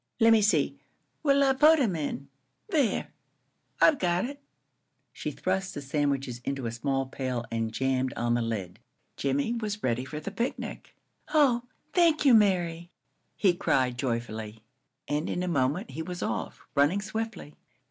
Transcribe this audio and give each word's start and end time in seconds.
Lemme 0.19 0.41
see. 0.41 0.79
What 1.21 1.35
'll 1.35 1.43
I 1.43 1.53
put 1.53 1.77
'em 1.79 1.95
in? 1.95 2.27
There 2.69 3.13
I've 3.79 3.99
got 3.99 4.25
it." 4.25 4.41
She 5.13 5.29
thrust 5.29 5.75
the 5.75 5.81
sandwiches 5.83 6.41
into 6.43 6.65
a 6.65 6.71
small 6.71 7.05
pail 7.05 7.45
and 7.51 7.71
jammed 7.71 8.11
on 8.15 8.33
the 8.33 8.41
lid. 8.41 8.79
Jimmie 9.15 9.53
was 9.53 9.83
ready 9.83 10.03
for 10.03 10.19
the 10.19 10.31
picnic. 10.31 10.95
"Oh, 11.27 11.65
thank 11.93 12.25
you, 12.25 12.33
Mary!" 12.33 12.89
he 13.37 13.53
cried, 13.53 13.99
joyfully, 13.99 14.63
and 15.07 15.29
in 15.29 15.43
a 15.43 15.47
moment 15.47 15.91
he 15.91 16.01
was 16.01 16.23
off, 16.23 16.65
running 16.73 17.01
swiftly. 17.03 17.53